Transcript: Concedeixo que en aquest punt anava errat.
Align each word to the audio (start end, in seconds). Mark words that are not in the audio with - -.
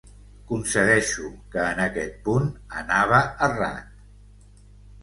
Concedeixo 0.51 1.27
que 1.57 1.61
en 1.75 1.83
aquest 1.85 2.17
punt 2.31 2.49
anava 2.83 3.21
errat. 3.51 4.05